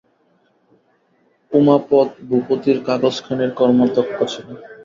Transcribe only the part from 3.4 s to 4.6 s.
কর্মাধ্যক্ষ ছিল।